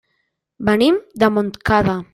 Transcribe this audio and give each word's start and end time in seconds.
Venim 0.71 0.97
de 1.25 1.31
Montcada. 1.37 2.01